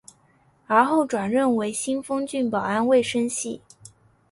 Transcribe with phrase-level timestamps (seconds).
[0.65, 3.61] 而后转任为新丰郡保安卫生系。